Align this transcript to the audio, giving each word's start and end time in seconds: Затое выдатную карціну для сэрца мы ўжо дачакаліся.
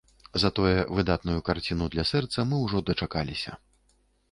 Затое 0.43 0.77
выдатную 0.99 1.35
карціну 1.51 1.85
для 1.97 2.07
сэрца 2.13 2.47
мы 2.51 2.55
ўжо 2.65 2.83
дачакаліся. 2.91 3.51